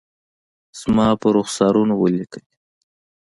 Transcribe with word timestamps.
زما 0.79 1.07
پر 1.21 1.31
رخسارونو 1.39 1.93
ولیکلي 1.97 2.53